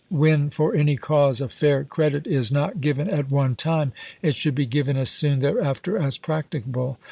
When 0.09 0.49
for 0.49 0.73
any 0.73 0.97
cause 0.97 1.41
a 1.41 1.47
fair 1.47 1.83
credit 1.83 2.25
is 2.25 2.51
not 2.51 2.81
given 2.81 3.07
at 3.07 3.29
one 3.29 3.55
time, 3.55 3.91
it 4.23 4.33
should 4.33 4.55
be 4.55 4.65
given 4.65 4.97
as 4.97 5.11
soon 5.11 5.41
thereafter 5.41 5.95
as 5.95 6.17
practi 6.17 6.65
cable. 6.65 6.97